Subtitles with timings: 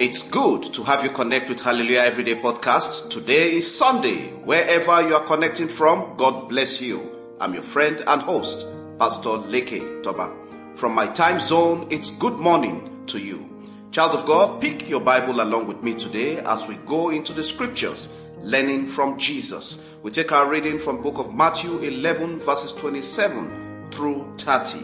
[0.00, 3.10] It's good to have you connect with Hallelujah Everyday Podcast.
[3.10, 4.32] Today is Sunday.
[4.42, 7.36] Wherever you are connecting from, God bless you.
[7.38, 8.66] I'm your friend and host,
[8.98, 10.34] Pastor Leke Toba.
[10.74, 13.48] From my time zone, it's good morning to you.
[13.92, 17.44] Child of God, pick your Bible along with me today as we go into the
[17.44, 18.08] scriptures,
[18.40, 19.88] learning from Jesus.
[20.02, 24.80] We take our reading from book of Matthew 11 verses 27 through 30.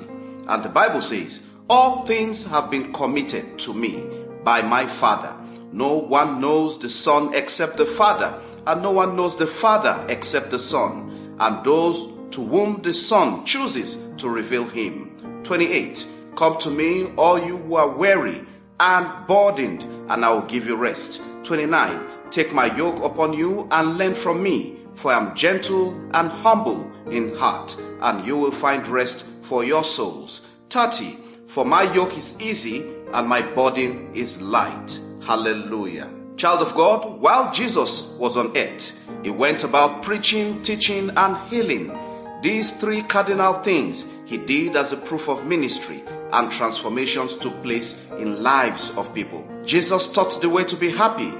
[0.46, 5.35] And the Bible says, all things have been committed to me by my Father.
[5.72, 10.50] No one knows the Son except the Father, and no one knows the Father except
[10.50, 15.43] the Son, and those to whom the Son chooses to reveal him.
[15.45, 16.07] 28.
[16.36, 18.45] Come to me, all you who are weary
[18.79, 21.22] and burdened, and I will give you rest.
[21.45, 22.00] 29.
[22.31, 26.90] Take my yoke upon you and learn from me, for I am gentle and humble
[27.11, 30.46] in heart, and you will find rest for your souls.
[30.70, 31.17] 30.
[31.46, 34.98] For my yoke is easy and my burden is light.
[35.23, 36.11] Hallelujah.
[36.37, 41.97] Child of God, while Jesus was on earth, he went about preaching, teaching, and healing.
[42.43, 48.07] These three cardinal things he did as a proof of ministry and transformations took place
[48.12, 49.47] in lives of people.
[49.65, 51.33] Jesus taught the way to be happy,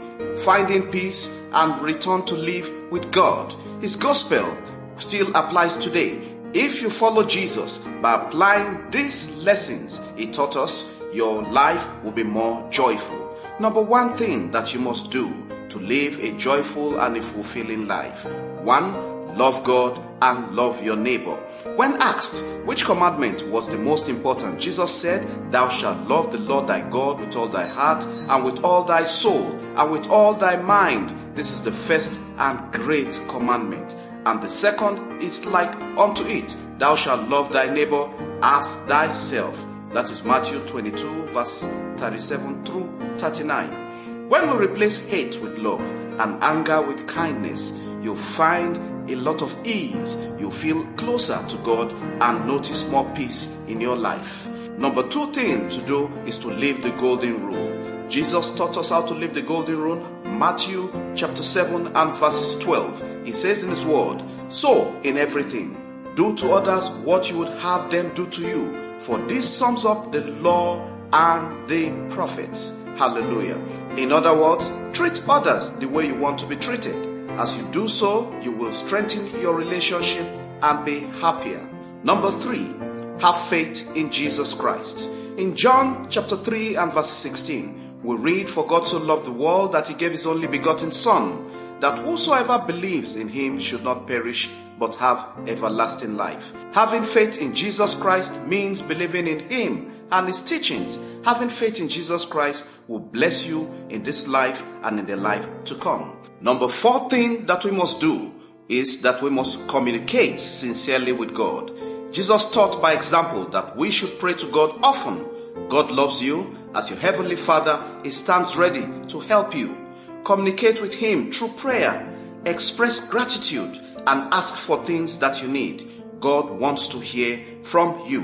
[0.45, 3.55] finding peace, and return to live with God.
[3.81, 4.57] His gospel
[4.99, 6.21] still applies today.
[6.53, 12.23] If you follow Jesus by applying these lessons he taught us, your life will be
[12.23, 13.37] more joyful.
[13.59, 15.35] Number one thing that you must do
[15.69, 18.25] to live a joyful and a fulfilling life.
[18.63, 21.37] One, love God and love your neighbor.
[21.77, 26.67] When asked which commandment was the most important, Jesus said, Thou shalt love the Lord
[26.67, 30.57] thy God with all thy heart and with all thy soul and with all thy
[30.57, 31.17] mind.
[31.37, 33.95] This is the first and great commandment.
[34.27, 38.09] And the second is like unto it, Thou shalt love thy neighbor
[38.43, 39.67] as thyself.
[39.93, 44.29] That is Matthew 22, verse 37 through 39.
[44.29, 49.67] When we replace hate with love and anger with kindness, you'll find a lot of
[49.67, 50.17] ease.
[50.39, 51.91] You'll feel closer to God
[52.23, 54.47] and notice more peace in your life.
[54.79, 58.09] Number two thing to do is to live the golden rule.
[58.09, 60.07] Jesus taught us how to live the golden rule.
[60.25, 63.25] Matthew chapter 7 and verses 12.
[63.27, 67.91] He says in his word, So in everything, do to others what you would have
[67.91, 68.80] them do to you.
[69.01, 72.77] For this sums up the law and the prophets.
[72.99, 73.57] Hallelujah.
[73.97, 76.95] In other words, treat others the way you want to be treated.
[77.39, 80.27] As you do so, you will strengthen your relationship
[80.63, 81.67] and be happier.
[82.03, 82.75] Number three,
[83.21, 85.09] have faith in Jesus Christ.
[85.39, 89.73] In John chapter 3 and verse 16, we read, For God so loved the world
[89.73, 94.51] that he gave his only begotten Son, that whosoever believes in him should not perish,
[94.79, 96.55] but have everlasting life.
[96.73, 100.99] Having faith in Jesus Christ means believing in him and his teachings.
[101.25, 105.49] Having faith in Jesus Christ will bless you in this life and in the life
[105.65, 106.17] to come.
[106.41, 108.33] Number four thing that we must do
[108.69, 111.73] is that we must communicate sincerely with God.
[112.13, 115.27] Jesus taught by example that we should pray to God often.
[115.69, 116.57] God loves you.
[116.75, 119.77] As your heavenly Father, He stands ready to help you.
[120.25, 122.07] Communicate with Him through prayer.
[122.45, 123.77] Express gratitude
[124.07, 125.89] and ask for things that you need.
[126.21, 128.23] God wants to hear from you.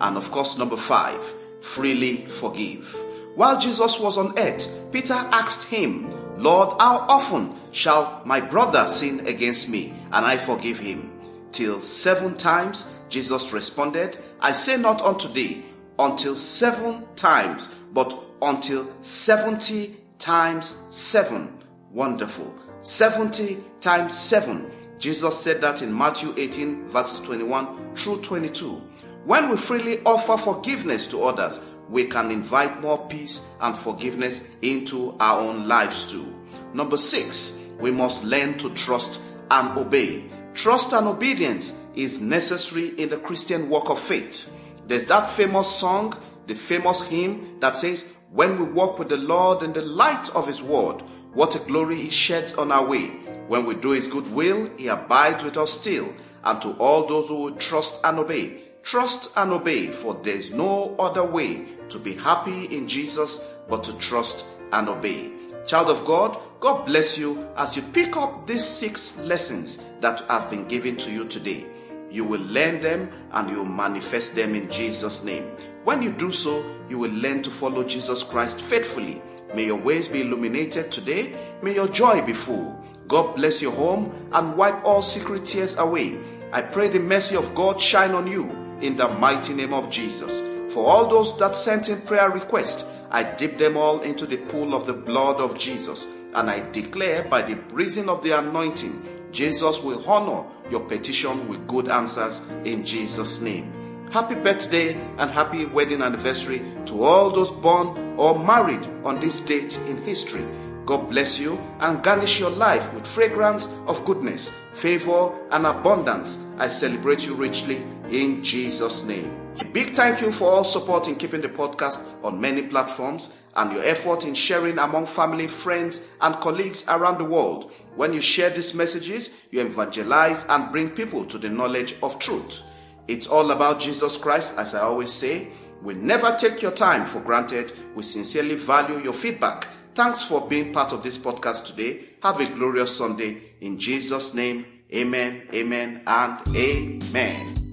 [0.00, 1.24] And of course, number five,
[1.60, 2.94] freely forgive.
[3.34, 9.26] While Jesus was on earth, Peter asked him, Lord, how often shall my brother sin
[9.26, 11.10] against me and I forgive him?
[11.52, 15.64] Till seven times, Jesus responded, I say not unto thee
[15.98, 18.12] until seven times, but
[18.42, 21.58] until 70 times seven.
[21.90, 22.58] Wonderful.
[22.82, 24.70] 70 times seven.
[24.98, 28.82] Jesus said that in Matthew 18 verses 21 through 22.
[29.24, 35.16] When we freely offer forgiveness to others, we can invite more peace and forgiveness into
[35.20, 36.34] our own lives too.
[36.72, 39.20] Number six, we must learn to trust
[39.50, 40.24] and obey.
[40.54, 44.52] Trust and obedience is necessary in the Christian walk of faith.
[44.86, 49.62] There's that famous song, the famous hymn that says, When we walk with the Lord
[49.62, 51.02] in the light of His word,
[51.34, 53.06] what a glory He sheds on our way.
[53.46, 56.12] When we do His good will, He abides with us still.
[56.42, 60.52] And to all those who will trust and obey, trust and obey, for there is
[60.52, 65.30] no other way to be happy in Jesus but to trust and obey.
[65.64, 70.50] Child of God, God bless you as you pick up these six lessons that have
[70.50, 71.66] been given to you today.
[72.14, 75.42] You will learn them and you will manifest them in Jesus' name.
[75.82, 79.20] When you do so, you will learn to follow Jesus Christ faithfully.
[79.52, 81.34] May your ways be illuminated today.
[81.60, 82.80] May your joy be full.
[83.08, 86.16] God bless your home and wipe all secret tears away.
[86.52, 88.48] I pray the mercy of God shine on you
[88.80, 90.40] in the mighty name of Jesus.
[90.72, 94.72] For all those that sent in prayer requests, I dip them all into the pool
[94.72, 99.02] of the blood of Jesus, and I declare by the reason of the anointing,
[99.34, 104.08] Jesus will honor your petition with good answers in Jesus' name.
[104.12, 109.76] Happy birthday and happy wedding anniversary to all those born or married on this date
[109.88, 110.44] in history.
[110.86, 116.46] God bless you and garnish your life with fragrance of goodness, favor, and abundance.
[116.58, 119.43] I celebrate you richly in Jesus' name.
[119.60, 123.72] A big thank you for all support in keeping the podcast on many platforms and
[123.72, 127.70] your effort in sharing among family, friends, and colleagues around the world.
[127.94, 132.62] When you share these messages, you evangelize and bring people to the knowledge of truth.
[133.06, 135.48] It's all about Jesus Christ, as I always say.
[135.82, 137.72] We never take your time for granted.
[137.94, 139.68] We sincerely value your feedback.
[139.94, 142.06] Thanks for being part of this podcast today.
[142.22, 143.52] Have a glorious Sunday.
[143.60, 147.63] In Jesus' name, amen, amen, and amen.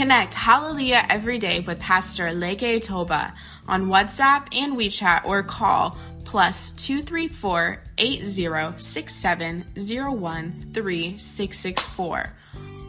[0.00, 3.34] Connect Hallelujah every day with Pastor Leke Toba
[3.68, 12.32] on WhatsApp and WeChat or call plus 234 8067 3664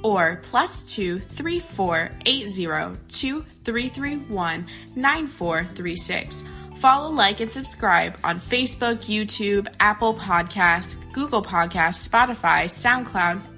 [0.03, 2.65] or plus 234 80
[4.95, 6.45] 9436.
[6.77, 13.41] Follow, like, and subscribe on Facebook, YouTube, Apple Podcasts, Google Podcasts, Spotify, SoundCloud,